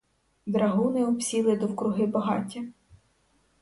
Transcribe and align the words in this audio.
Драгуни 0.45 1.05
обсіли 1.05 1.55
довкруги 1.57 2.05
багаття. 2.05 2.61